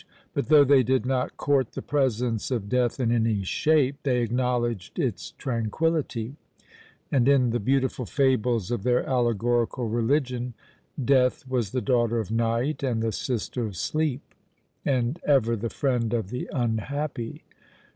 [0.33, 4.97] But though they did not court the presence of death in any shape, they acknowledged
[4.97, 6.37] its tranquillity;
[7.11, 10.55] and in the beautiful fables of their allegorical religion,
[11.05, 14.21] Death was the daughter of Night, and the sister of Sleep;
[14.83, 17.43] and ever the friend of the unhappy!